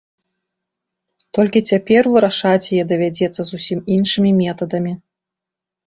Толькі 1.39 1.63
цяпер 1.73 2.03
вырашаць 2.17 2.65
яе 2.73 2.83
давядзецца 2.95 3.41
зусім 3.53 3.79
іншымі 4.01 4.37
метадамі. 4.43 4.93